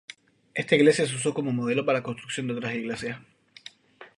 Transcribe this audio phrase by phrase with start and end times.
[0.55, 3.19] Esta iglesia se usó como modelo para la construcción de otras iglesias.